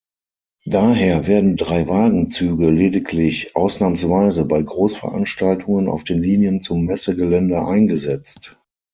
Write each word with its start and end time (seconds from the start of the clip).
Daher 0.65 1.27
werden 1.27 1.57
Drei-Wagen-Züge 1.57 2.71
lediglich 2.71 3.55
ausnahmsweise 3.55 4.45
bei 4.45 4.59
Großveranstaltungen 4.59 5.87
auf 5.87 6.03
den 6.05 6.23
Linien 6.23 6.63
zum 6.63 6.85
Messegelände 6.85 7.63
eingesetzt. 7.63 8.57